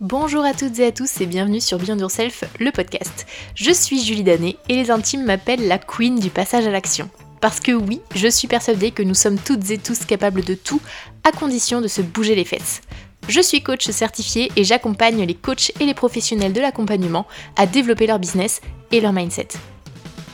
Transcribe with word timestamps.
Bonjour 0.00 0.46
à 0.46 0.54
toutes 0.54 0.78
et 0.78 0.86
à 0.86 0.92
tous 0.92 1.20
et 1.20 1.26
bienvenue 1.26 1.60
sur 1.60 1.76
Beyond 1.76 1.98
Yourself, 1.98 2.44
le 2.58 2.72
podcast. 2.72 3.26
Je 3.54 3.70
suis 3.70 4.02
Julie 4.02 4.22
Danet 4.22 4.56
et 4.70 4.76
les 4.76 4.90
intimes 4.90 5.26
m'appellent 5.26 5.68
la 5.68 5.76
queen 5.76 6.18
du 6.18 6.30
passage 6.30 6.66
à 6.66 6.70
l'action. 6.70 7.10
Parce 7.42 7.60
que 7.60 7.72
oui, 7.72 8.00
je 8.14 8.26
suis 8.26 8.48
persuadée 8.48 8.92
que 8.92 9.02
nous 9.02 9.12
sommes 9.14 9.38
toutes 9.38 9.70
et 9.70 9.76
tous 9.76 10.06
capables 10.06 10.42
de 10.42 10.54
tout, 10.54 10.80
à 11.22 11.32
condition 11.32 11.82
de 11.82 11.86
se 11.86 12.00
bouger 12.00 12.34
les 12.34 12.46
fesses. 12.46 12.80
Je 13.28 13.42
suis 13.42 13.62
coach 13.62 13.90
certifié 13.90 14.50
et 14.56 14.64
j'accompagne 14.64 15.22
les 15.22 15.34
coachs 15.34 15.70
et 15.80 15.84
les 15.84 15.92
professionnels 15.92 16.54
de 16.54 16.62
l'accompagnement 16.62 17.26
à 17.56 17.66
développer 17.66 18.06
leur 18.06 18.18
business 18.18 18.62
et 18.92 19.02
leur 19.02 19.12
mindset. 19.12 19.48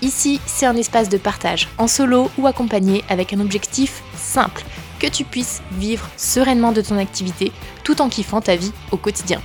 Ici, 0.00 0.40
c'est 0.46 0.66
un 0.66 0.76
espace 0.76 1.08
de 1.08 1.18
partage, 1.18 1.68
en 1.78 1.88
solo 1.88 2.30
ou 2.38 2.46
accompagné 2.46 3.02
avec 3.08 3.32
un 3.32 3.40
objectif 3.40 4.04
simple, 4.16 4.62
que 5.00 5.08
tu 5.08 5.24
puisses 5.24 5.60
vivre 5.72 6.08
sereinement 6.16 6.70
de 6.70 6.82
ton 6.82 6.98
activité 6.98 7.50
tout 7.82 8.00
en 8.00 8.08
kiffant 8.08 8.40
ta 8.40 8.54
vie 8.54 8.72
au 8.92 8.96
quotidien. 8.96 9.42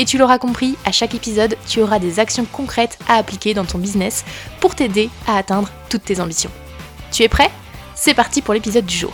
Et 0.00 0.04
tu 0.04 0.16
l'auras 0.16 0.38
compris, 0.38 0.76
à 0.84 0.92
chaque 0.92 1.16
épisode, 1.16 1.56
tu 1.66 1.82
auras 1.82 1.98
des 1.98 2.20
actions 2.20 2.44
concrètes 2.44 3.00
à 3.08 3.16
appliquer 3.16 3.52
dans 3.52 3.64
ton 3.64 3.78
business 3.78 4.24
pour 4.60 4.76
t'aider 4.76 5.10
à 5.26 5.36
atteindre 5.36 5.68
toutes 5.90 6.04
tes 6.04 6.20
ambitions. 6.20 6.52
Tu 7.10 7.24
es 7.24 7.28
prêt? 7.28 7.50
C'est 7.96 8.14
parti 8.14 8.40
pour 8.40 8.54
l'épisode 8.54 8.86
du 8.86 8.96
jour. 8.96 9.12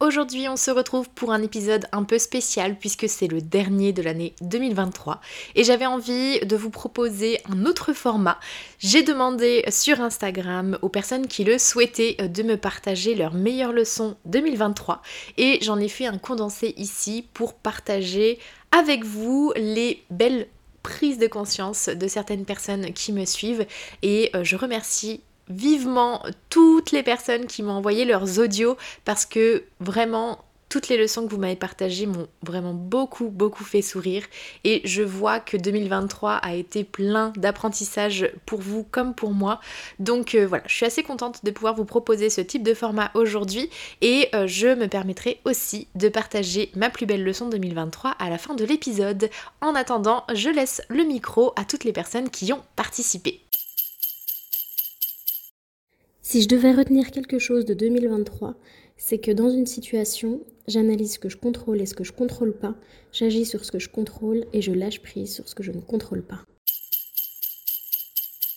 Aujourd'hui, 0.00 0.48
on 0.48 0.56
se 0.56 0.72
retrouve 0.72 1.08
pour 1.10 1.32
un 1.32 1.42
épisode 1.42 1.86
un 1.92 2.02
peu 2.02 2.18
spécial 2.18 2.76
puisque 2.76 3.08
c'est 3.08 3.28
le 3.28 3.40
dernier 3.40 3.92
de 3.92 4.02
l'année 4.02 4.34
2023 4.40 5.20
et 5.54 5.62
j'avais 5.62 5.86
envie 5.86 6.40
de 6.40 6.56
vous 6.56 6.70
proposer 6.70 7.38
un 7.48 7.66
autre 7.66 7.92
format. 7.92 8.40
J'ai 8.80 9.04
demandé 9.04 9.64
sur 9.68 10.00
Instagram 10.00 10.76
aux 10.82 10.88
personnes 10.88 11.28
qui 11.28 11.44
le 11.44 11.56
souhaitaient 11.56 12.16
de 12.16 12.42
me 12.42 12.56
partager 12.56 13.14
leurs 13.14 13.34
meilleures 13.34 13.72
leçons 13.72 14.16
2023 14.24 15.02
et 15.38 15.60
j'en 15.62 15.78
ai 15.78 15.88
fait 15.88 16.06
un 16.06 16.18
condensé 16.18 16.74
ici 16.78 17.24
pour 17.32 17.54
partager 17.54 18.40
avec 18.72 19.04
vous 19.04 19.52
les 19.56 20.02
belles 20.10 20.48
prises 20.82 21.18
de 21.18 21.26
conscience 21.26 21.88
de 21.88 22.08
certaines 22.08 22.44
personnes 22.44 22.92
qui 22.92 23.12
me 23.12 23.24
suivent. 23.24 23.66
Et 24.02 24.30
euh, 24.34 24.42
je 24.42 24.56
remercie 24.56 25.20
vivement 25.48 26.22
toutes 26.50 26.90
les 26.92 27.02
personnes 27.02 27.46
qui 27.46 27.62
m'ont 27.62 27.72
envoyé 27.72 28.04
leurs 28.04 28.38
audios 28.38 28.76
parce 29.04 29.26
que 29.26 29.64
vraiment 29.80 30.38
toutes 30.72 30.88
les 30.88 30.96
leçons 30.96 31.26
que 31.26 31.30
vous 31.30 31.38
m'avez 31.38 31.54
partagées 31.54 32.06
m'ont 32.06 32.28
vraiment 32.42 32.72
beaucoup 32.72 33.28
beaucoup 33.28 33.62
fait 33.62 33.82
sourire 33.82 34.24
et 34.64 34.80
je 34.86 35.02
vois 35.02 35.38
que 35.38 35.58
2023 35.58 36.36
a 36.36 36.54
été 36.54 36.82
plein 36.82 37.30
d'apprentissage 37.36 38.30
pour 38.46 38.62
vous 38.62 38.82
comme 38.90 39.14
pour 39.14 39.32
moi. 39.32 39.60
Donc 39.98 40.34
euh, 40.34 40.46
voilà, 40.46 40.64
je 40.66 40.74
suis 40.74 40.86
assez 40.86 41.02
contente 41.02 41.44
de 41.44 41.50
pouvoir 41.50 41.74
vous 41.74 41.84
proposer 41.84 42.30
ce 42.30 42.40
type 42.40 42.62
de 42.62 42.72
format 42.72 43.10
aujourd'hui 43.12 43.68
et 44.00 44.30
euh, 44.34 44.46
je 44.46 44.68
me 44.68 44.86
permettrai 44.86 45.40
aussi 45.44 45.88
de 45.94 46.08
partager 46.08 46.70
ma 46.74 46.88
plus 46.88 47.04
belle 47.04 47.22
leçon 47.22 47.50
2023 47.50 48.12
à 48.12 48.30
la 48.30 48.38
fin 48.38 48.54
de 48.54 48.64
l'épisode. 48.64 49.28
En 49.60 49.74
attendant, 49.74 50.24
je 50.32 50.48
laisse 50.48 50.80
le 50.88 51.04
micro 51.04 51.52
à 51.56 51.66
toutes 51.66 51.84
les 51.84 51.92
personnes 51.92 52.30
qui 52.30 52.50
ont 52.50 52.62
participé. 52.76 53.42
Si 56.22 56.40
je 56.40 56.48
devais 56.48 56.72
retenir 56.72 57.10
quelque 57.10 57.38
chose 57.38 57.66
de 57.66 57.74
2023, 57.74 58.54
c'est 59.04 59.18
que 59.18 59.32
dans 59.32 59.50
une 59.50 59.66
situation, 59.66 60.38
j'analyse 60.68 61.14
ce 61.14 61.18
que 61.18 61.28
je 61.28 61.36
contrôle 61.36 61.80
et 61.80 61.86
ce 61.86 61.94
que 61.94 62.04
je 62.04 62.12
contrôle 62.12 62.52
pas, 62.52 62.74
j'agis 63.12 63.44
sur 63.44 63.64
ce 63.64 63.72
que 63.72 63.80
je 63.80 63.88
contrôle 63.88 64.44
et 64.52 64.62
je 64.62 64.70
lâche 64.70 65.02
prise 65.02 65.34
sur 65.34 65.48
ce 65.48 65.56
que 65.56 65.64
je 65.64 65.72
ne 65.72 65.80
contrôle 65.80 66.22
pas. 66.22 66.38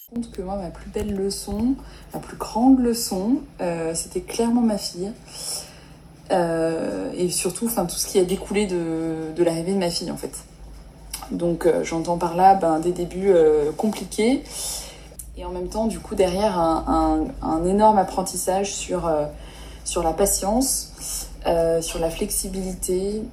Je 0.08 0.16
pense 0.16 0.28
que 0.28 0.44
moi, 0.44 0.58
ma 0.58 0.70
plus 0.70 0.92
belle 0.92 1.16
leçon, 1.16 1.74
ma 2.14 2.20
plus 2.20 2.38
grande 2.38 2.80
leçon, 2.80 3.40
euh, 3.60 3.96
c'était 3.96 4.22
clairement 4.22 4.62
ma 4.62 4.78
fille. 4.78 5.12
Euh, 6.32 7.12
et 7.18 7.30
surtout, 7.30 7.66
enfin, 7.66 7.88
tout 7.88 7.96
ce 7.96 8.06
qui 8.06 8.20
a 8.20 8.24
découlé 8.24 8.68
de, 8.68 9.34
de 9.36 9.44
l'arrivée 9.44 9.74
de 9.74 9.80
ma 9.80 9.90
fille, 9.90 10.12
en 10.12 10.18
fait. 10.18 10.44
Donc, 11.32 11.66
euh, 11.66 11.84
j'entends 11.84 12.20
par 12.20 12.36
là 12.36 12.54
ben, 12.54 12.80
des 12.80 12.92
débuts 12.92 13.34
compliqués 13.78 14.44
et 15.38 15.44
en 15.44 15.50
même 15.50 15.70
temps, 15.70 15.88
du 15.88 16.00
coup, 16.00 16.14
derrière, 16.14 16.60
un, 16.60 17.66
énorme 17.66 17.98
apprentissage 17.98 18.76
sur, 18.76 19.10
sur 19.86 20.04
la 20.04 20.12
patience, 20.12 21.30
euh, 21.48 21.82
sur 21.82 22.00
la 22.00 22.10
flexibilité, 22.10 23.24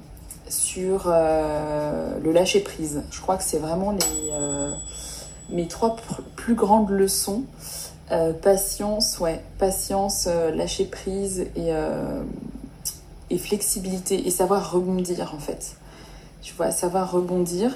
sur 0.47 1.05
euh, 1.07 2.17
le 2.23 2.31
lâcher-prise. 2.31 3.03
Je 3.11 3.19
crois 3.19 3.35
que 3.35 3.43
c'est 3.43 3.59
vraiment 3.59 3.91
les, 3.91 4.31
mes 5.49 5.67
trois 5.67 5.97
plus 6.37 6.55
grandes 6.55 6.89
leçons. 6.89 7.43
patience, 8.41 9.19
ouais, 9.19 9.43
patience, 9.57 10.27
lâcher-prise 10.27 11.47
et, 11.57 11.71
et 13.29 13.37
flexibilité 13.37 14.25
et 14.25 14.31
savoir 14.31 14.71
rebondir 14.71 15.33
en 15.35 15.39
fait 15.39 15.75
tu 16.43 16.53
vois, 16.53 16.71
savoir 16.71 17.11
rebondir. 17.11 17.71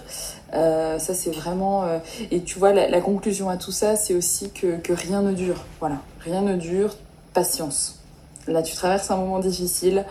Euh, 0.53 0.99
ça, 0.99 1.13
c'est 1.15 1.31
vraiment. 1.31 1.85
Euh, 1.85 1.99
et 2.29 2.43
tu 2.43 2.59
vois, 2.59 2.73
la, 2.73 3.01
conclusion 3.01 3.49
à 3.49 3.57
tout 3.57 3.71
ça, 3.71 3.95
c'est 3.95 4.13
aussi 4.13 4.51
que, 4.51 4.77
rien 4.89 5.21
ne 5.21 5.33
dure. 5.33 5.65
Voilà, 5.79 6.01
rien 6.19 6.41
ne 6.41 6.55
dure. 6.55 6.95
Patience. 7.33 7.99
Là, 8.47 8.63
tu 8.63 8.75
traverses 8.75 9.11
un 9.11 9.17
moment 9.17 9.39
difficile, 9.39 10.05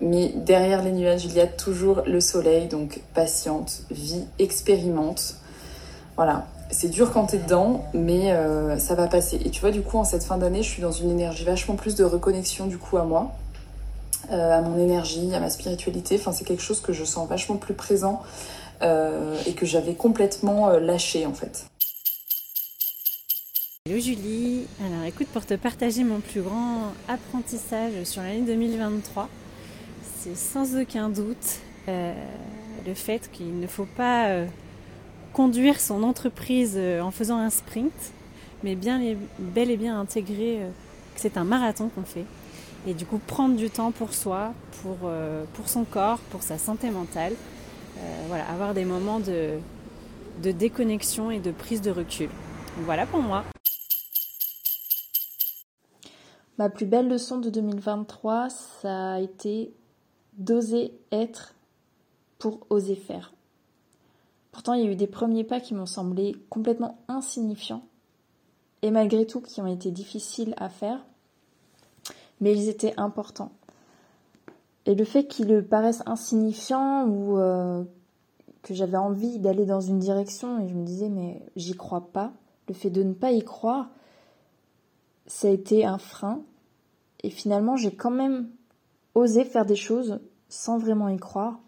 mais 0.00 0.32
derrière 0.34 0.82
les 0.82 0.92
nuages, 0.92 1.24
il 1.24 1.34
y 1.34 1.40
a 1.40 1.46
toujours 1.46 2.02
le 2.06 2.20
soleil. 2.20 2.68
Donc, 2.68 3.00
patiente, 3.14 3.82
vis, 3.90 4.24
expérimente. 4.38 5.36
Voilà. 6.16 6.46
C'est 6.70 6.88
dur 6.88 7.12
quand 7.12 7.26
t'es 7.26 7.38
dedans, 7.38 7.84
mais 7.94 8.32
euh, 8.32 8.76
ça 8.78 8.94
va 8.94 9.06
passer. 9.06 9.40
Et 9.44 9.50
tu 9.50 9.60
vois, 9.60 9.70
du 9.70 9.82
coup, 9.82 9.98
en 9.98 10.04
cette 10.04 10.24
fin 10.24 10.36
d'année, 10.36 10.62
je 10.62 10.68
suis 10.68 10.82
dans 10.82 10.90
une 10.90 11.10
énergie 11.10 11.44
vachement 11.44 11.76
plus 11.76 11.94
de 11.94 12.04
reconnexion, 12.04 12.66
du 12.66 12.78
coup, 12.78 12.96
à 12.96 13.04
moi. 13.04 13.32
Euh, 14.32 14.58
à 14.58 14.60
mon 14.60 14.76
énergie, 14.78 15.32
à 15.34 15.40
ma 15.40 15.50
spiritualité. 15.50 16.16
Enfin, 16.18 16.32
c'est 16.32 16.44
quelque 16.44 16.62
chose 16.62 16.80
que 16.80 16.92
je 16.92 17.04
sens 17.04 17.28
vachement 17.28 17.56
plus 17.56 17.74
présent 17.74 18.22
euh, 18.82 19.36
et 19.46 19.52
que 19.52 19.66
j'avais 19.66 19.94
complètement 19.94 20.70
lâché 20.70 21.26
en 21.26 21.32
fait. 21.32 21.66
Hello 23.88 24.00
Julie, 24.00 24.66
alors 24.84 25.04
écoute 25.04 25.28
pour 25.28 25.46
te 25.46 25.54
partager 25.54 26.02
mon 26.02 26.18
plus 26.18 26.42
grand 26.42 26.92
apprentissage 27.06 28.02
sur 28.02 28.20
l'année 28.20 28.40
2023, 28.40 29.28
c'est 30.18 30.36
sans 30.36 30.76
aucun 30.76 31.08
doute 31.08 31.60
le 31.86 32.94
fait 32.94 33.30
qu'il 33.32 33.60
ne 33.60 33.68
faut 33.68 33.86
pas 33.96 34.38
conduire 35.32 35.78
son 35.78 36.02
entreprise 36.02 36.76
en 37.00 37.12
faisant 37.12 37.38
un 37.38 37.48
sprint, 37.48 37.92
mais 38.64 38.74
bien 38.74 39.00
bel 39.38 39.70
et 39.70 39.76
bien 39.76 40.00
intégrer 40.00 40.62
que 41.14 41.20
c'est 41.20 41.36
un 41.36 41.44
marathon 41.44 41.88
qu'on 41.88 42.02
fait 42.02 42.24
et 42.88 42.94
du 42.94 43.06
coup 43.06 43.20
prendre 43.24 43.54
du 43.54 43.70
temps 43.70 43.92
pour 43.92 44.14
soi, 44.14 44.52
pour, 44.82 44.96
euh, 45.04 45.44
pour 45.54 45.68
son 45.68 45.84
corps, 45.84 46.18
pour 46.30 46.42
sa 46.42 46.58
santé 46.58 46.90
mentale. 46.90 47.34
Euh, 47.98 48.24
voilà, 48.26 48.48
avoir 48.50 48.74
des 48.74 48.84
moments 48.84 49.20
de, 49.20 49.58
de 50.42 50.50
déconnexion 50.50 51.30
et 51.30 51.38
de 51.38 51.52
prise 51.52 51.82
de 51.82 51.92
recul. 51.92 52.30
Voilà 52.84 53.06
pour 53.06 53.22
moi. 53.22 53.44
Ma 56.58 56.70
plus 56.70 56.86
belle 56.86 57.08
leçon 57.08 57.38
de 57.38 57.50
2023, 57.50 58.48
ça 58.50 59.12
a 59.12 59.20
été 59.20 59.74
d'oser 60.38 60.98
être 61.12 61.54
pour 62.38 62.66
oser 62.70 62.96
faire. 62.96 63.32
Pourtant, 64.52 64.72
il 64.72 64.84
y 64.84 64.88
a 64.88 64.90
eu 64.90 64.96
des 64.96 65.06
premiers 65.06 65.44
pas 65.44 65.60
qui 65.60 65.74
m'ont 65.74 65.86
semblé 65.86 66.34
complètement 66.48 66.98
insignifiants 67.08 67.82
et 68.82 68.90
malgré 68.90 69.26
tout 69.26 69.40
qui 69.40 69.60
ont 69.60 69.66
été 69.66 69.90
difficiles 69.90 70.54
à 70.56 70.68
faire 70.68 71.04
mais 72.40 72.52
ils 72.52 72.68
étaient 72.68 72.94
importants. 72.96 73.52
Et 74.84 74.94
le 74.94 75.04
fait 75.04 75.26
qu'ils 75.26 75.64
paraissent 75.64 76.02
insignifiants 76.06 77.06
ou 77.06 77.38
euh, 77.38 77.82
que 78.62 78.74
j'avais 78.74 78.96
envie 78.96 79.38
d'aller 79.38 79.66
dans 79.66 79.80
une 79.80 79.98
direction 79.98 80.60
et 80.60 80.68
je 80.68 80.74
me 80.74 80.84
disais 80.84 81.08
mais 81.08 81.42
j'y 81.56 81.74
crois 81.74 82.08
pas, 82.12 82.32
le 82.68 82.74
fait 82.74 82.90
de 82.90 83.02
ne 83.02 83.14
pas 83.14 83.32
y 83.32 83.42
croire, 83.42 83.90
ça 85.26 85.48
a 85.48 85.50
été 85.50 85.84
un 85.84 85.98
frein. 85.98 86.42
Et 87.22 87.30
finalement 87.30 87.76
j'ai 87.76 87.94
quand 87.94 88.10
même 88.10 88.50
osé 89.14 89.44
faire 89.44 89.66
des 89.66 89.76
choses 89.76 90.20
sans 90.48 90.78
vraiment 90.78 91.08
y 91.08 91.16
croire. 91.16 91.58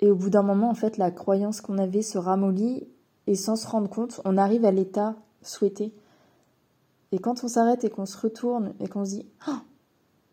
Et 0.00 0.10
au 0.10 0.14
bout 0.14 0.30
d'un 0.30 0.42
moment, 0.42 0.70
en 0.70 0.74
fait, 0.74 0.96
la 0.96 1.10
croyance 1.10 1.60
qu'on 1.60 1.76
avait 1.76 2.02
se 2.02 2.18
ramollit 2.18 2.86
et 3.26 3.34
sans 3.34 3.56
se 3.56 3.66
rendre 3.66 3.90
compte, 3.90 4.20
on 4.24 4.36
arrive 4.36 4.64
à 4.64 4.70
l'état 4.70 5.16
souhaité. 5.42 5.92
Et 7.12 7.18
quand 7.18 7.42
on 7.42 7.48
s'arrête 7.48 7.84
et 7.84 7.90
qu'on 7.90 8.06
se 8.06 8.16
retourne 8.16 8.74
et 8.80 8.88
qu'on 8.88 9.04
se 9.04 9.10
dit 9.10 9.26
ah, 9.46 9.62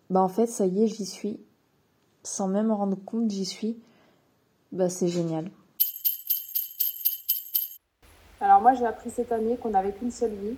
bah 0.10 0.22
en 0.22 0.28
fait 0.28 0.48
ça 0.48 0.66
y 0.66 0.84
est 0.84 0.88
j'y 0.88 1.06
suis 1.06 1.40
sans 2.24 2.48
même 2.48 2.70
en 2.70 2.76
rendre 2.76 2.98
compte 3.06 3.32
j'y 3.32 3.46
suis 3.46 3.80
bah 4.72 4.90
c'est 4.90 5.08
génial. 5.08 5.50
Alors 8.42 8.62
moi 8.62 8.74
j'ai 8.74 8.86
appris 8.86 9.10
cette 9.10 9.32
année 9.32 9.58
qu'on 9.58 9.70
n'avait 9.70 9.94
qu'une 9.94 10.12
seule 10.12 10.34
vie. 10.34 10.56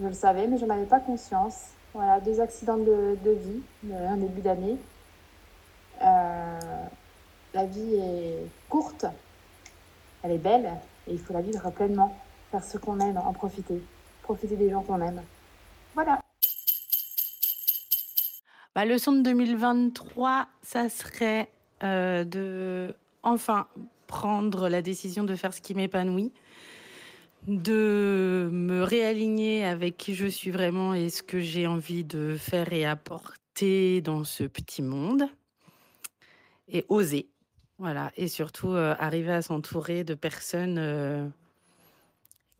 Je 0.00 0.06
le 0.06 0.12
savais 0.12 0.46
mais 0.46 0.58
je 0.58 0.64
n'en 0.64 0.74
avais 0.74 0.86
pas 0.86 1.00
conscience. 1.00 1.70
Voilà, 1.94 2.20
deux 2.20 2.40
accidents 2.40 2.78
de, 2.78 3.18
vie, 3.24 3.62
un 3.92 4.16
début 4.16 4.40
d'année. 4.40 4.78
Euh, 6.00 6.58
la 7.52 7.66
vie 7.66 7.94
est 7.94 8.46
courte, 8.68 9.04
elle 10.22 10.32
est 10.32 10.38
belle 10.38 10.72
et 11.06 11.12
il 11.12 11.18
faut 11.18 11.34
la 11.34 11.42
vivre 11.42 11.70
pleinement, 11.70 12.16
faire 12.50 12.64
ce 12.64 12.78
qu'on 12.78 12.98
aime, 12.98 13.18
en 13.18 13.32
profiter 13.32 13.82
profiter 14.22 14.56
des 14.56 14.70
gens 14.70 14.82
qu'on 14.82 15.00
aime. 15.02 15.22
Voilà. 15.94 16.20
Bah, 18.74 18.84
leçon 18.86 19.12
de 19.12 19.20
2023, 19.20 20.46
ça 20.62 20.88
serait 20.88 21.50
de 21.82 22.94
enfin 23.22 23.66
prendre 24.06 24.68
la 24.68 24.82
décision 24.82 25.24
de 25.24 25.34
faire 25.34 25.52
ce 25.52 25.60
qui 25.60 25.74
m'épanouit, 25.74 26.32
de 27.48 28.21
réaligner 28.82 29.64
avec 29.64 29.96
qui 29.96 30.14
je 30.14 30.26
suis 30.26 30.50
vraiment 30.50 30.94
et 30.94 31.10
ce 31.10 31.22
que 31.22 31.40
j'ai 31.40 31.66
envie 31.66 32.04
de 32.04 32.36
faire 32.36 32.72
et 32.72 32.84
apporter 32.84 34.00
dans 34.00 34.24
ce 34.24 34.44
petit 34.44 34.82
monde 34.82 35.24
et 36.68 36.84
oser. 36.88 37.28
Voilà, 37.78 38.12
et 38.16 38.28
surtout 38.28 38.70
euh, 38.70 38.94
arriver 38.98 39.32
à 39.32 39.42
s'entourer 39.42 40.04
de 40.04 40.14
personnes 40.14 40.78
euh, 40.78 41.26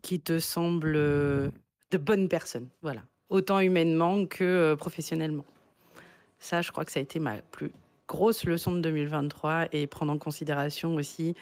qui 0.03 0.21
te 0.21 0.39
semblent 0.41 0.97
euh, 0.97 1.51
de 1.93 1.99
bonnes 1.99 2.29
personnes, 2.29 2.69
voilà, 2.83 3.03
autant 3.29 3.61
humainement 3.61 4.27
que 4.27 4.75
professionnellement. 4.75 5.45
Ça, 6.41 6.61
je 6.61 6.73
crois 6.73 6.85
que 6.85 6.91
ça 6.91 6.99
a 6.99 7.03
été 7.03 7.21
ma 7.21 7.37
plus 7.37 7.71
grosse 8.09 8.45
leçon 8.45 8.73
de 8.73 8.81
2023 8.81 9.69
et 9.73 9.87
prendre 9.87 10.13
en 10.13 10.19
considération 10.19 10.97
aussi 10.97 11.35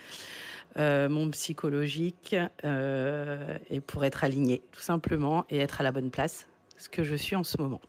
mon 0.77 1.31
psychologique 1.31 2.35
et 2.65 3.81
pour 3.81 4.05
être 4.05 4.25
aligné, 4.25 4.63
tout 4.73 4.81
simplement, 4.81 5.45
et 5.51 5.59
être 5.59 5.81
à 5.81 5.85
la 5.85 5.93
bonne 5.93 6.11
place, 6.11 6.47
ce 6.79 6.89
que 6.89 7.05
je 7.05 7.15
suis 7.15 7.37
en 7.37 7.45
ce 7.45 7.61
moment. 7.61 7.81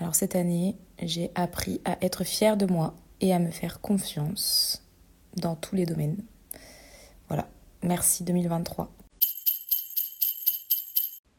Alors 0.00 0.14
cette 0.14 0.34
année, 0.34 0.76
j'ai 1.00 1.30
appris 1.34 1.80
à 1.84 1.96
être 2.04 2.24
fière 2.24 2.56
de 2.56 2.66
moi 2.66 2.94
et 3.20 3.32
à 3.32 3.38
me 3.38 3.50
faire 3.50 3.80
confiance 3.80 4.84
dans 5.36 5.54
tous 5.54 5.76
les 5.76 5.86
domaines. 5.86 6.24
Voilà, 7.28 7.48
merci 7.82 8.24
2023. 8.24 8.92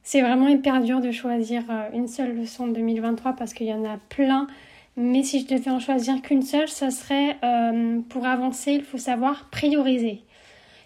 C'est 0.02 0.22
vraiment 0.22 0.48
hyper 0.48 0.82
dur 0.82 1.02
de 1.02 1.12
choisir 1.12 1.64
euh, 1.70 1.90
une 1.94 2.08
seule 2.08 2.36
leçon 2.38 2.68
de 2.68 2.74
2023 2.74 3.34
parce 3.34 3.54
qu'il 3.54 3.68
y 3.68 3.74
en 3.74 3.84
a 3.84 3.98
plein. 3.98 4.48
Mais 4.96 5.24
si 5.24 5.42
je 5.42 5.48
devais 5.48 5.72
en 5.72 5.80
choisir 5.80 6.22
qu'une 6.22 6.44
seule, 6.44 6.68
ça 6.68 6.92
serait 6.92 7.38
euh, 7.44 8.00
pour 8.10 8.26
avancer, 8.26 8.74
il 8.74 8.84
faut 8.84 8.98
savoir 8.98 9.50
prioriser. 9.50 10.22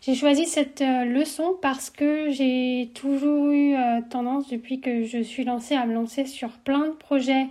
J'ai 0.02 0.16
choisi 0.16 0.46
cette 0.46 0.82
euh, 0.82 1.04
leçon 1.04 1.58
parce 1.62 1.90
que 1.90 2.30
j'ai 2.32 2.92
toujours 2.94 3.50
eu 3.52 3.76
tendance, 4.10 4.48
depuis 4.50 4.80
que 4.80 5.04
je 5.04 5.22
suis 5.22 5.44
lancée, 5.44 5.76
à 5.76 5.86
me 5.86 5.94
lancer 5.94 6.26
sur 6.26 6.50
plein 6.50 6.88
de 6.88 6.94
projets 6.94 7.48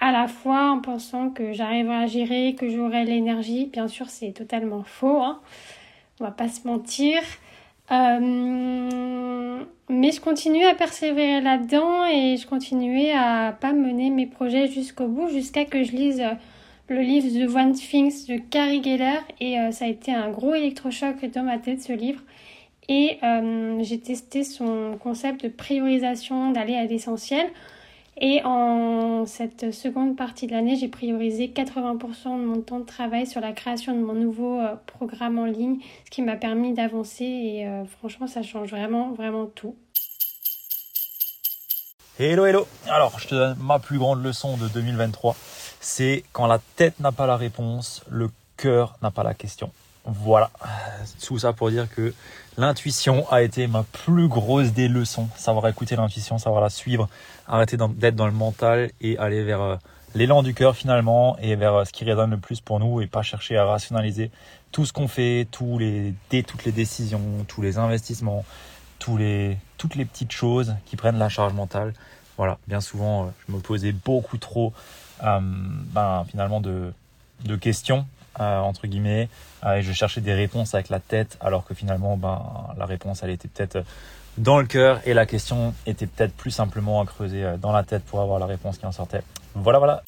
à 0.00 0.12
la 0.12 0.28
fois 0.28 0.70
en 0.70 0.80
pensant 0.80 1.30
que 1.30 1.52
j'arriverai 1.52 1.96
à 1.96 2.06
gérer, 2.06 2.54
que 2.54 2.68
j'aurai 2.68 3.04
l'énergie. 3.04 3.66
Bien 3.66 3.88
sûr, 3.88 4.08
c'est 4.08 4.32
totalement 4.32 4.82
faux, 4.84 5.22
hein. 5.22 5.40
on 6.20 6.24
va 6.24 6.30
pas 6.30 6.48
se 6.48 6.66
mentir. 6.66 7.20
Euh, 7.90 9.64
mais 9.88 10.12
je 10.12 10.20
continuais 10.20 10.66
à 10.66 10.74
persévérer 10.74 11.40
là-dedans 11.40 12.04
et 12.06 12.36
je 12.36 12.46
continuais 12.46 13.12
à 13.12 13.56
pas 13.58 13.72
mener 13.72 14.10
mes 14.10 14.26
projets 14.26 14.68
jusqu'au 14.68 15.08
bout 15.08 15.28
jusqu'à 15.28 15.64
que 15.64 15.82
je 15.82 15.92
lise 15.92 16.20
euh, 16.20 16.34
le 16.88 17.00
livre 17.00 17.28
The 17.28 17.54
One 17.54 17.72
Things 17.72 18.26
de 18.26 18.36
Carrie 18.36 18.82
Geller 18.82 19.20
et 19.40 19.58
euh, 19.58 19.70
ça 19.70 19.86
a 19.86 19.88
été 19.88 20.12
un 20.12 20.30
gros 20.30 20.54
électrochoc 20.54 21.24
dans 21.32 21.44
ma 21.44 21.58
tête 21.58 21.82
ce 21.82 21.92
livre. 21.92 22.20
Et 22.90 23.18
j'ai 23.82 24.00
testé 24.00 24.44
son 24.44 24.96
concept 24.98 25.44
de 25.44 25.50
priorisation, 25.50 26.52
d'aller 26.52 26.74
à 26.74 26.86
l'essentiel. 26.86 27.46
Et 28.20 28.42
en 28.44 29.26
cette 29.26 29.72
seconde 29.72 30.16
partie 30.16 30.48
de 30.48 30.52
l'année, 30.52 30.74
j'ai 30.74 30.88
priorisé 30.88 31.52
80% 31.54 32.40
de 32.40 32.44
mon 32.44 32.60
temps 32.60 32.80
de 32.80 32.84
travail 32.84 33.28
sur 33.28 33.40
la 33.40 33.52
création 33.52 33.94
de 33.94 34.00
mon 34.00 34.14
nouveau 34.14 34.60
euh, 34.60 34.74
programme 34.86 35.38
en 35.38 35.44
ligne, 35.44 35.76
ce 36.04 36.10
qui 36.10 36.22
m'a 36.22 36.34
permis 36.34 36.74
d'avancer 36.74 37.24
et 37.24 37.66
euh, 37.68 37.84
franchement, 37.84 38.26
ça 38.26 38.42
change 38.42 38.70
vraiment, 38.70 39.12
vraiment 39.12 39.46
tout. 39.46 39.76
Hello, 42.18 42.44
hello 42.44 42.66
Alors, 42.88 43.20
je 43.20 43.28
te 43.28 43.34
donne 43.36 43.56
ma 43.60 43.78
plus 43.78 43.98
grande 43.98 44.24
leçon 44.24 44.56
de 44.56 44.66
2023. 44.66 45.36
C'est 45.80 46.24
quand 46.32 46.48
la 46.48 46.58
tête 46.74 46.98
n'a 46.98 47.12
pas 47.12 47.28
la 47.28 47.36
réponse, 47.36 48.02
le 48.10 48.30
cœur 48.56 48.96
n'a 49.00 49.12
pas 49.12 49.22
la 49.22 49.34
question. 49.34 49.70
Voilà, 50.10 50.50
tout 51.22 51.38
ça 51.38 51.52
pour 51.52 51.70
dire 51.70 51.86
que 51.94 52.14
l'intuition 52.56 53.30
a 53.30 53.42
été 53.42 53.66
ma 53.66 53.82
plus 53.82 54.26
grosse 54.26 54.72
des 54.72 54.88
leçons. 54.88 55.28
Savoir 55.36 55.68
écouter 55.68 55.96
l'intuition, 55.96 56.38
savoir 56.38 56.62
la 56.62 56.70
suivre, 56.70 57.10
arrêter 57.46 57.76
d'être 57.76 58.16
dans 58.16 58.26
le 58.26 58.32
mental 58.32 58.90
et 59.02 59.18
aller 59.18 59.44
vers 59.44 59.60
euh, 59.60 59.76
l'élan 60.14 60.42
du 60.42 60.54
cœur 60.54 60.74
finalement 60.74 61.36
et 61.40 61.56
vers 61.56 61.74
euh, 61.74 61.84
ce 61.84 61.92
qui 61.92 62.04
résonne 62.04 62.30
le 62.30 62.38
plus 62.38 62.62
pour 62.62 62.80
nous 62.80 63.02
et 63.02 63.06
pas 63.06 63.20
chercher 63.20 63.58
à 63.58 63.66
rationaliser 63.66 64.30
tout 64.72 64.86
ce 64.86 64.94
qu'on 64.94 65.08
fait, 65.08 65.46
tous 65.50 65.78
les, 65.78 66.14
toutes 66.30 66.64
les 66.64 66.72
décisions, 66.72 67.44
tous 67.46 67.60
les 67.60 67.76
investissements, 67.76 68.46
toutes 68.98 69.18
les 69.20 69.58
petites 70.06 70.32
choses 70.32 70.74
qui 70.86 70.96
prennent 70.96 71.18
la 71.18 71.28
charge 71.28 71.52
mentale. 71.52 71.92
Voilà, 72.38 72.56
bien 72.66 72.80
souvent, 72.80 73.24
euh, 73.24 73.28
je 73.46 73.52
me 73.52 73.60
posais 73.60 73.92
beaucoup 73.92 74.38
trop 74.38 74.72
ben, 75.20 76.24
finalement 76.30 76.62
de 76.62 76.92
questions 77.60 78.06
euh, 78.40 78.58
entre 78.58 78.86
guillemets, 78.86 79.28
euh, 79.64 79.76
et 79.76 79.82
je 79.82 79.92
cherchais 79.92 80.20
des 80.20 80.34
réponses 80.34 80.74
avec 80.74 80.88
la 80.88 81.00
tête, 81.00 81.36
alors 81.40 81.64
que 81.64 81.74
finalement, 81.74 82.16
ben, 82.16 82.40
la 82.76 82.86
réponse, 82.86 83.22
elle 83.22 83.30
était 83.30 83.48
peut-être 83.48 83.84
dans 84.36 84.58
le 84.58 84.66
cœur, 84.66 85.00
et 85.04 85.14
la 85.14 85.26
question 85.26 85.74
était 85.86 86.06
peut-être 86.06 86.34
plus 86.34 86.50
simplement 86.50 87.00
à 87.00 87.06
creuser 87.06 87.44
euh, 87.44 87.56
dans 87.56 87.72
la 87.72 87.82
tête 87.82 88.04
pour 88.04 88.20
avoir 88.20 88.38
la 88.38 88.46
réponse 88.46 88.78
qui 88.78 88.86
en 88.86 88.92
sortait. 88.92 89.22
Voilà, 89.54 89.78
voilà. 89.78 90.02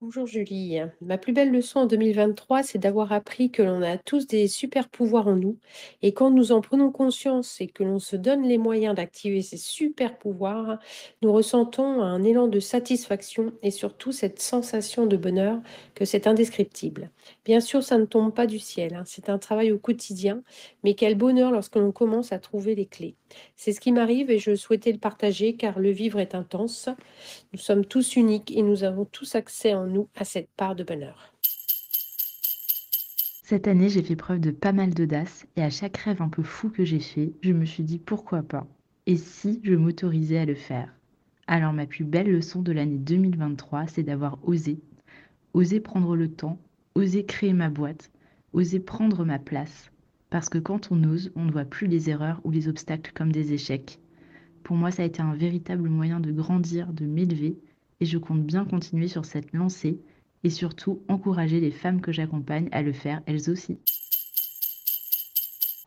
Bonjour 0.00 0.28
Julie. 0.28 0.78
Ma 1.00 1.18
plus 1.18 1.32
belle 1.32 1.50
leçon 1.50 1.80
en 1.80 1.86
2023, 1.86 2.62
c'est 2.62 2.78
d'avoir 2.78 3.10
appris 3.12 3.50
que 3.50 3.62
l'on 3.62 3.82
a 3.82 3.98
tous 3.98 4.28
des 4.28 4.46
super 4.46 4.88
pouvoirs 4.88 5.26
en 5.26 5.34
nous 5.34 5.58
et 6.02 6.14
quand 6.14 6.30
nous 6.30 6.52
en 6.52 6.60
prenons 6.60 6.92
conscience 6.92 7.60
et 7.60 7.66
que 7.66 7.82
l'on 7.82 7.98
se 7.98 8.14
donne 8.14 8.44
les 8.44 8.58
moyens 8.58 8.94
d'activer 8.94 9.42
ces 9.42 9.56
super 9.56 10.16
pouvoirs, 10.16 10.78
nous 11.20 11.32
ressentons 11.32 12.00
un 12.00 12.22
élan 12.22 12.46
de 12.46 12.60
satisfaction 12.60 13.52
et 13.64 13.72
surtout 13.72 14.12
cette 14.12 14.40
sensation 14.40 15.06
de 15.06 15.16
bonheur 15.16 15.60
que 15.96 16.04
c'est 16.04 16.28
indescriptible. 16.28 17.10
Bien 17.44 17.60
sûr, 17.60 17.82
ça 17.82 17.98
ne 17.98 18.04
tombe 18.04 18.32
pas 18.32 18.46
du 18.46 18.60
ciel, 18.60 18.94
hein, 18.94 19.02
c'est 19.04 19.28
un 19.28 19.38
travail 19.38 19.72
au 19.72 19.80
quotidien, 19.80 20.44
mais 20.84 20.94
quel 20.94 21.16
bonheur 21.16 21.50
lorsque 21.50 21.74
l'on 21.74 21.90
commence 21.90 22.30
à 22.30 22.38
trouver 22.38 22.76
les 22.76 22.86
clés. 22.86 23.16
C'est 23.56 23.72
ce 23.72 23.80
qui 23.80 23.92
m'arrive 23.92 24.30
et 24.30 24.38
je 24.38 24.54
souhaitais 24.54 24.92
le 24.92 24.98
partager 24.98 25.54
car 25.54 25.78
le 25.78 25.90
vivre 25.90 26.18
est 26.18 26.34
intense. 26.34 26.88
Nous 27.52 27.58
sommes 27.58 27.84
tous 27.84 28.16
uniques 28.16 28.50
et 28.56 28.62
nous 28.62 28.84
avons 28.84 29.04
tous 29.04 29.34
accès 29.34 29.74
en 29.74 29.86
nous 29.86 30.08
à 30.16 30.24
cette 30.24 30.50
part 30.56 30.74
de 30.74 30.84
bonheur. 30.84 31.32
Cette 33.42 33.66
année, 33.66 33.88
j'ai 33.88 34.02
fait 34.02 34.14
preuve 34.16 34.40
de 34.40 34.50
pas 34.50 34.72
mal 34.72 34.92
d'audace 34.92 35.46
et 35.56 35.62
à 35.62 35.70
chaque 35.70 35.96
rêve 35.96 36.20
un 36.20 36.28
peu 36.28 36.42
fou 36.42 36.68
que 36.68 36.84
j'ai 36.84 37.00
fait, 37.00 37.32
je 37.40 37.52
me 37.52 37.64
suis 37.64 37.82
dit 37.82 37.98
pourquoi 37.98 38.42
pas 38.42 38.66
Et 39.06 39.16
si 39.16 39.60
je 39.62 39.74
m'autorisais 39.74 40.38
à 40.38 40.44
le 40.44 40.54
faire? 40.54 40.94
Alors 41.46 41.72
ma 41.72 41.86
plus 41.86 42.04
belle 42.04 42.30
leçon 42.30 42.60
de 42.60 42.72
l'année 42.72 42.98
2023, 42.98 43.86
c'est 43.86 44.02
d'avoir 44.02 44.38
osé. 44.46 44.78
Oser 45.54 45.80
prendre 45.80 46.14
le 46.14 46.30
temps, 46.30 46.58
oser 46.94 47.24
créer 47.24 47.54
ma 47.54 47.70
boîte, 47.70 48.10
oser 48.52 48.80
prendre 48.80 49.24
ma 49.24 49.38
place. 49.38 49.90
Parce 50.30 50.48
que 50.48 50.58
quand 50.58 50.88
on 50.90 51.04
ose, 51.04 51.32
on 51.36 51.44
ne 51.44 51.52
voit 51.52 51.64
plus 51.64 51.86
les 51.86 52.10
erreurs 52.10 52.40
ou 52.44 52.50
les 52.50 52.68
obstacles 52.68 53.12
comme 53.14 53.32
des 53.32 53.52
échecs. 53.52 53.98
Pour 54.62 54.76
moi, 54.76 54.90
ça 54.90 55.02
a 55.02 55.06
été 55.06 55.22
un 55.22 55.34
véritable 55.34 55.88
moyen 55.88 56.20
de 56.20 56.30
grandir, 56.30 56.92
de 56.92 57.06
m'élever, 57.06 57.58
et 58.00 58.04
je 58.04 58.18
compte 58.18 58.42
bien 58.42 58.64
continuer 58.64 59.08
sur 59.08 59.24
cette 59.24 59.52
lancée 59.52 59.98
et 60.44 60.50
surtout 60.50 61.00
encourager 61.08 61.60
les 61.60 61.70
femmes 61.70 62.00
que 62.00 62.12
j'accompagne 62.12 62.68
à 62.72 62.82
le 62.82 62.92
faire 62.92 63.22
elles 63.26 63.50
aussi. 63.50 63.78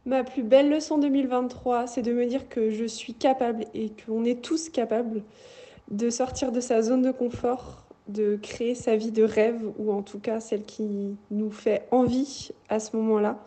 Ma 0.06 0.24
plus 0.24 0.42
belle 0.42 0.72
leçon 0.72 0.98
2023, 0.98 1.86
c'est 1.86 2.02
de 2.02 2.12
me 2.12 2.26
dire 2.26 2.50
que 2.50 2.72
je 2.72 2.86
suis 2.86 3.14
capable 3.14 3.66
et 3.76 3.92
qu'on 3.92 4.26
est 4.26 4.42
tous 4.42 4.70
capables 4.70 5.22
de 5.92 6.10
sortir 6.10 6.52
de 6.52 6.60
sa 6.60 6.82
zone 6.82 7.04
de 7.04 7.12
confort, 7.12 7.86
de 8.08 8.40
créer 8.42 8.74
sa 8.74 8.96
vie 8.96 9.12
de 9.12 9.24
rêve 9.24 9.62
ou 9.78 9.92
en 9.92 10.02
tout 10.02 10.18
cas 10.18 10.40
celle 10.40 10.64
qui 10.64 11.16
nous 11.30 11.52
fait 11.52 11.88
envie 11.92 12.50
à 12.68 12.80
ce 12.80 12.96
moment-là. 12.98 13.46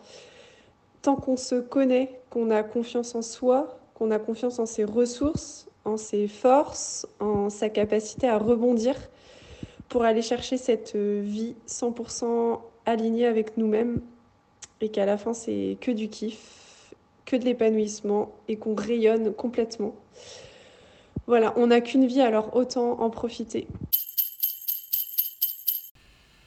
Tant 1.05 1.17
qu'on 1.17 1.37
se 1.37 1.53
connaît, 1.53 2.19
qu'on 2.31 2.49
a 2.49 2.63
confiance 2.63 3.13
en 3.13 3.21
soi, 3.21 3.77
qu'on 3.93 4.09
a 4.09 4.17
confiance 4.17 4.57
en 4.57 4.65
ses 4.65 4.85
ressources, 4.85 5.67
en 5.83 5.97
ses 5.97 6.27
forces, 6.27 7.05
en 7.19 7.51
sa 7.51 7.69
capacité 7.69 8.27
à 8.27 8.39
rebondir 8.39 8.95
pour 9.87 10.03
aller 10.03 10.23
chercher 10.23 10.57
cette 10.57 10.95
vie 10.95 11.53
100% 11.67 12.59
alignée 12.87 13.27
avec 13.27 13.55
nous-mêmes 13.55 14.01
et 14.81 14.89
qu'à 14.89 15.05
la 15.05 15.17
fin 15.17 15.35
c'est 15.35 15.77
que 15.79 15.91
du 15.91 16.09
kiff, 16.09 16.95
que 17.25 17.35
de 17.35 17.45
l'épanouissement 17.45 18.31
et 18.47 18.55
qu'on 18.55 18.73
rayonne 18.73 19.31
complètement. 19.31 19.93
Voilà, 21.27 21.53
on 21.55 21.67
n'a 21.67 21.81
qu'une 21.81 22.07
vie 22.07 22.21
alors 22.21 22.55
autant 22.55 22.99
en 22.99 23.11
profiter. 23.11 23.67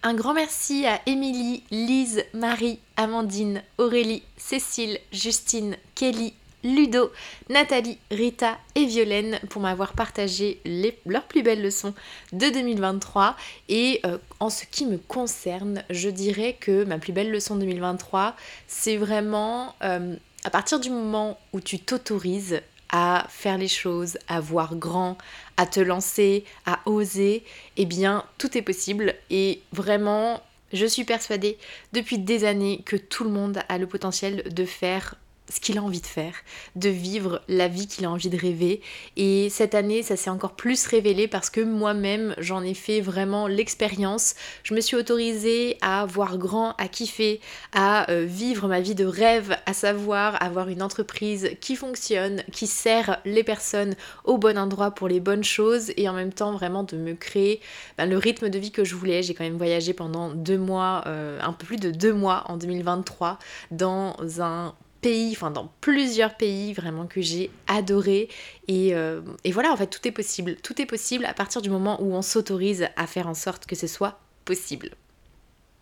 Un 0.04 0.14
grand 0.14 0.32
merci 0.32 0.86
à 0.86 1.00
Émilie, 1.06 1.64
Lise, 1.72 2.24
Marie, 2.32 2.78
Amandine, 2.96 3.62
Aurélie, 3.78 4.22
Cécile, 4.36 5.00
Justine, 5.10 5.76
Kelly, 5.96 6.34
Ludo, 6.62 7.10
Nathalie, 7.50 7.98
Rita 8.12 8.58
et 8.76 8.86
Violaine 8.86 9.40
pour 9.50 9.60
m'avoir 9.60 9.94
partagé 9.94 10.60
leurs 11.04 11.24
plus 11.24 11.42
belles 11.42 11.62
leçons 11.62 11.94
de 12.32 12.48
2023. 12.48 13.36
Et 13.68 14.00
euh, 14.06 14.18
en 14.38 14.50
ce 14.50 14.66
qui 14.70 14.86
me 14.86 14.98
concerne, 14.98 15.82
je 15.90 16.10
dirais 16.10 16.56
que 16.58 16.84
ma 16.84 16.98
plus 16.98 17.12
belle 17.12 17.32
leçon 17.32 17.56
2023, 17.56 18.36
c'est 18.68 18.96
vraiment 18.96 19.74
euh, 19.82 20.14
à 20.44 20.50
partir 20.50 20.78
du 20.78 20.90
moment 20.90 21.40
où 21.52 21.60
tu 21.60 21.80
t'autorises 21.80 22.60
à 22.90 23.26
faire 23.28 23.58
les 23.58 23.68
choses, 23.68 24.18
à 24.28 24.40
voir 24.40 24.76
grand, 24.76 25.18
à 25.56 25.66
te 25.66 25.80
lancer, 25.80 26.44
à 26.66 26.80
oser, 26.86 27.44
eh 27.76 27.86
bien 27.86 28.24
tout 28.38 28.56
est 28.56 28.62
possible. 28.62 29.14
Et 29.30 29.60
vraiment 29.72 30.42
je 30.72 30.86
suis 30.86 31.04
persuadée 31.04 31.58
depuis 31.92 32.18
des 32.18 32.44
années 32.44 32.82
que 32.84 32.96
tout 32.96 33.24
le 33.24 33.30
monde 33.30 33.60
a 33.68 33.78
le 33.78 33.86
potentiel 33.86 34.42
de 34.52 34.64
faire 34.64 35.14
ce 35.52 35.60
qu'il 35.60 35.78
a 35.78 35.82
envie 35.82 36.00
de 36.00 36.06
faire, 36.06 36.34
de 36.76 36.88
vivre 36.88 37.42
la 37.48 37.68
vie 37.68 37.86
qu'il 37.86 38.04
a 38.04 38.10
envie 38.10 38.28
de 38.28 38.36
rêver. 38.36 38.80
Et 39.16 39.48
cette 39.50 39.74
année, 39.74 40.02
ça 40.02 40.16
s'est 40.16 40.30
encore 40.30 40.54
plus 40.54 40.86
révélé 40.86 41.28
parce 41.28 41.50
que 41.50 41.60
moi-même, 41.60 42.34
j'en 42.38 42.62
ai 42.62 42.74
fait 42.74 43.00
vraiment 43.00 43.46
l'expérience. 43.46 44.34
Je 44.62 44.74
me 44.74 44.80
suis 44.80 44.96
autorisée 44.96 45.78
à 45.80 46.04
voir 46.06 46.38
grand, 46.38 46.72
à 46.78 46.88
kiffer, 46.88 47.40
à 47.72 48.10
euh, 48.10 48.24
vivre 48.24 48.68
ma 48.68 48.80
vie 48.80 48.94
de 48.94 49.04
rêve, 49.04 49.56
à 49.66 49.72
savoir 49.72 50.40
avoir 50.42 50.68
une 50.68 50.82
entreprise 50.82 51.50
qui 51.60 51.76
fonctionne, 51.76 52.42
qui 52.52 52.66
sert 52.66 53.20
les 53.24 53.44
personnes 53.44 53.94
au 54.24 54.38
bon 54.38 54.58
endroit 54.58 54.90
pour 54.90 55.08
les 55.08 55.20
bonnes 55.20 55.44
choses 55.44 55.92
et 55.96 56.08
en 56.08 56.12
même 56.12 56.32
temps 56.32 56.52
vraiment 56.52 56.82
de 56.82 56.96
me 56.96 57.14
créer 57.14 57.60
ben, 57.96 58.06
le 58.08 58.18
rythme 58.18 58.48
de 58.48 58.58
vie 58.58 58.70
que 58.70 58.84
je 58.84 58.94
voulais. 58.94 59.22
J'ai 59.22 59.34
quand 59.34 59.44
même 59.44 59.56
voyagé 59.56 59.92
pendant 59.92 60.30
deux 60.30 60.58
mois, 60.58 61.04
euh, 61.06 61.38
un 61.42 61.52
peu 61.52 61.66
plus 61.66 61.76
de 61.76 61.90
deux 61.90 62.12
mois 62.12 62.44
en 62.46 62.56
2023 62.56 63.38
dans 63.70 64.16
un 64.40 64.74
pays, 65.00 65.32
enfin 65.32 65.50
dans 65.50 65.72
plusieurs 65.80 66.36
pays 66.36 66.72
vraiment 66.72 67.06
que 67.06 67.20
j'ai 67.20 67.50
adoré. 67.66 68.28
Et, 68.66 68.94
euh, 68.94 69.20
et, 69.44 69.52
voilà, 69.52 69.72
en 69.72 69.76
fait, 69.76 69.86
tout 69.86 70.06
est 70.06 70.12
possible. 70.12 70.56
Tout 70.56 70.80
est 70.80 70.86
possible 70.86 71.24
à 71.24 71.34
partir 71.34 71.62
du 71.62 71.70
moment 71.70 72.00
où 72.02 72.14
on 72.14 72.22
s'autorise 72.22 72.88
à 72.96 73.06
faire 73.06 73.28
en 73.28 73.34
sorte 73.34 73.66
que 73.66 73.76
ce 73.76 73.86
soit 73.86 74.20
possible. 74.44 74.90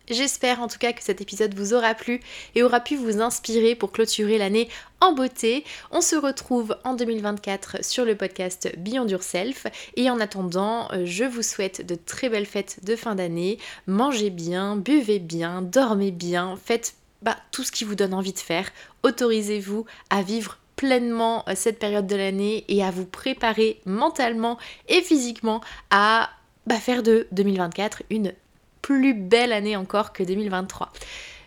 J'espère 0.09 0.61
en 0.61 0.69
tout 0.69 0.77
cas 0.77 0.93
que 0.93 1.03
cet 1.03 1.19
épisode 1.19 1.53
vous 1.53 1.73
aura 1.73 1.93
plu 1.93 2.21
et 2.55 2.63
aura 2.63 2.79
pu 2.79 2.95
vous 2.95 3.19
inspirer 3.19 3.75
pour 3.75 3.91
clôturer 3.91 4.37
l'année 4.37 4.69
en 5.01 5.11
beauté. 5.11 5.65
On 5.91 5.99
se 5.99 6.15
retrouve 6.15 6.77
en 6.85 6.93
2024 6.93 7.83
sur 7.83 8.05
le 8.05 8.15
podcast 8.15 8.71
Beyond 8.77 9.07
Yourself 9.07 9.67
et 9.97 10.09
en 10.09 10.21
attendant, 10.21 10.89
euh, 10.93 11.05
je 11.05 11.25
vous 11.25 11.41
souhaite 11.41 11.85
de 11.85 11.95
très 11.95 12.29
belles 12.29 12.45
fêtes 12.45 12.79
de 12.85 12.95
fin 12.95 13.15
d'année. 13.15 13.57
Mangez 13.85 14.29
bien, 14.29 14.77
buvez 14.77 15.19
bien, 15.19 15.61
dormez 15.61 16.11
bien, 16.11 16.57
faites 16.63 16.95
bah, 17.21 17.37
tout 17.51 17.63
ce 17.63 17.71
qui 17.71 17.83
vous 17.83 17.95
donne 17.95 18.13
envie 18.13 18.33
de 18.33 18.39
faire. 18.39 18.69
Autorisez-vous 19.03 19.85
à 20.09 20.21
vivre 20.21 20.57
pleinement 20.75 21.43
euh, 21.49 21.53
cette 21.55 21.79
période 21.79 22.07
de 22.07 22.15
l'année 22.15 22.63
et 22.67 22.83
à 22.83 22.91
vous 22.91 23.05
préparer 23.05 23.81
mentalement 23.85 24.57
et 24.87 25.01
physiquement 25.01 25.61
à 25.89 26.29
bah, 26.65 26.75
faire 26.75 27.03
de 27.03 27.27
2024 27.31 28.03
une 28.09 28.33
plus 28.81 29.13
belle 29.13 29.51
année 29.51 29.75
encore 29.75 30.13
que 30.13 30.23
2023. 30.23 30.93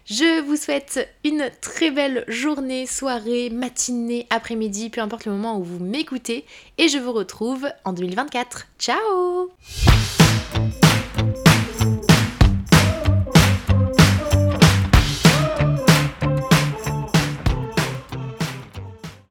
Je 0.04 0.42
vous 0.42 0.56
souhaite 0.56 1.08
une 1.24 1.50
très 1.60 1.90
belle 1.92 2.24
journée, 2.26 2.86
soirée, 2.86 3.48
matinée, 3.48 4.26
après-midi, 4.30 4.90
peu 4.90 5.00
importe 5.00 5.24
le 5.24 5.32
moment 5.32 5.56
où 5.56 5.62
vous 5.62 5.78
m'écoutez, 5.78 6.44
et 6.78 6.88
je 6.88 6.98
vous 6.98 7.12
retrouve 7.12 7.68
en 7.84 7.92
2024. 7.92 8.66
Ciao 8.78 9.50